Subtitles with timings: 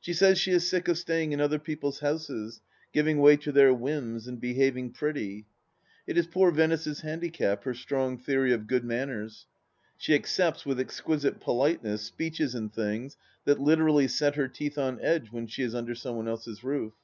[0.00, 2.62] She says she is sick of staying in other people's houses,
[2.94, 5.44] giving way to their whims and behaving" pretty."
[6.06, 9.46] It is poor Venice's handicap, her strong theory of good manners.
[9.98, 15.30] She accepts with exquisite politeness speeches and things that literally set her teeth on edge
[15.30, 16.94] when she is under some one else's roof.